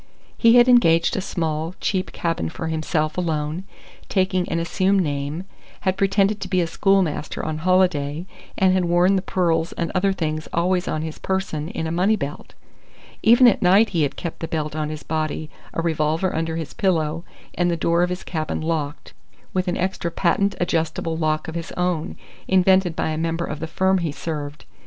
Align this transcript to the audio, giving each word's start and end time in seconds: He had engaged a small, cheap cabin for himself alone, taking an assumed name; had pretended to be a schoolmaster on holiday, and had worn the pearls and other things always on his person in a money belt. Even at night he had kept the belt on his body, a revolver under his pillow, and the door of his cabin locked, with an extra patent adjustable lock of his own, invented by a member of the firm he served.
He 0.35 0.55
had 0.55 0.67
engaged 0.67 1.15
a 1.15 1.21
small, 1.21 1.75
cheap 1.79 2.11
cabin 2.11 2.49
for 2.49 2.69
himself 2.69 3.19
alone, 3.19 3.65
taking 4.09 4.49
an 4.49 4.57
assumed 4.57 5.01
name; 5.03 5.43
had 5.81 5.95
pretended 5.95 6.41
to 6.41 6.47
be 6.47 6.59
a 6.59 6.65
schoolmaster 6.65 7.45
on 7.45 7.59
holiday, 7.59 8.25
and 8.57 8.73
had 8.73 8.85
worn 8.85 9.15
the 9.15 9.21
pearls 9.21 9.73
and 9.73 9.91
other 9.93 10.11
things 10.11 10.47
always 10.53 10.87
on 10.87 11.03
his 11.03 11.19
person 11.19 11.67
in 11.67 11.85
a 11.85 11.91
money 11.91 12.15
belt. 12.15 12.55
Even 13.21 13.47
at 13.47 13.61
night 13.61 13.89
he 13.89 14.01
had 14.01 14.15
kept 14.15 14.39
the 14.39 14.47
belt 14.47 14.75
on 14.75 14.89
his 14.89 15.03
body, 15.03 15.51
a 15.71 15.83
revolver 15.83 16.35
under 16.35 16.55
his 16.55 16.73
pillow, 16.73 17.23
and 17.53 17.69
the 17.69 17.77
door 17.77 18.01
of 18.01 18.09
his 18.09 18.23
cabin 18.23 18.59
locked, 18.59 19.13
with 19.53 19.67
an 19.67 19.77
extra 19.77 20.09
patent 20.09 20.55
adjustable 20.59 21.15
lock 21.15 21.47
of 21.47 21.53
his 21.53 21.71
own, 21.73 22.17
invented 22.47 22.95
by 22.95 23.09
a 23.11 23.19
member 23.19 23.45
of 23.45 23.59
the 23.59 23.67
firm 23.67 23.99
he 23.99 24.11
served. 24.11 24.65